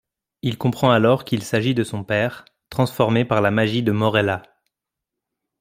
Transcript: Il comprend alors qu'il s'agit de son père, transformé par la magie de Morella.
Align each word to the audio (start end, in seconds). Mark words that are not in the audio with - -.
Il 0.41 0.57
comprend 0.57 0.89
alors 0.89 1.25
qu'il 1.25 1.43
s'agit 1.43 1.75
de 1.75 1.83
son 1.83 2.03
père, 2.03 2.43
transformé 2.71 3.23
par 3.23 3.39
la 3.39 3.51
magie 3.51 3.83
de 3.83 3.91
Morella. 3.91 4.41